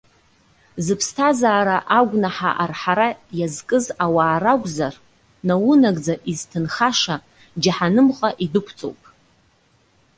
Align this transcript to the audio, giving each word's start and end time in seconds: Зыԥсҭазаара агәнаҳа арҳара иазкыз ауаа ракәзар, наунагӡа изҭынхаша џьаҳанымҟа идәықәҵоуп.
Зыԥсҭазаара 0.85 1.77
агәнаҳа 1.99 2.51
арҳара 2.63 3.09
иазкыз 3.39 3.85
ауаа 4.03 4.37
ракәзар, 4.43 4.95
наунагӡа 5.47 6.15
изҭынхаша 6.31 7.15
џьаҳанымҟа 7.61 8.29
идәықәҵоуп. 8.43 9.01